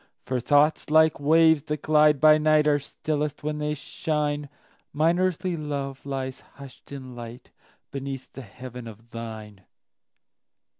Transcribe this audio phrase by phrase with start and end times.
[0.23, 4.49] For thoughts, like waves that glide by night, Are stillest when they shine;
[4.93, 9.61] Mine earthly love lies hush'd in lightBeneath the heaven of thine.